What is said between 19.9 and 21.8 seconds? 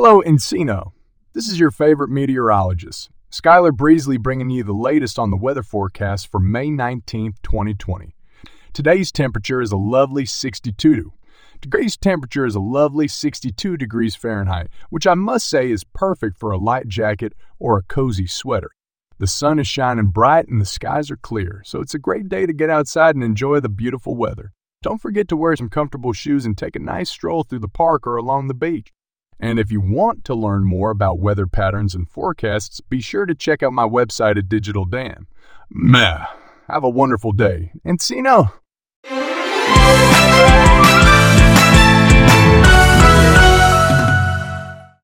bright and the skies are clear, so